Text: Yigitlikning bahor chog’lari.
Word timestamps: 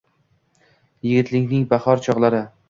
Yigitlikning 1.09 1.69
bahor 1.75 2.03
chog’lari. 2.09 2.43